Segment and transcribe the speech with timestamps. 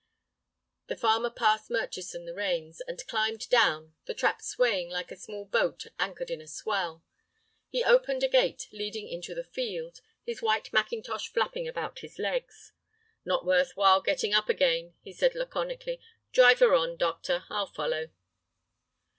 [0.87, 5.45] The farmer passed Murchison the reins, and climbed down, the trap swaying like a small
[5.45, 7.03] boat anchored in a swell.
[7.69, 12.71] He opened a gate leading into the field, his white mackintosh flapping about his legs.
[13.25, 16.01] "Not worth while getting up again," he said, laconically.
[16.31, 18.09] "Drive her on, doctor, I'll follow."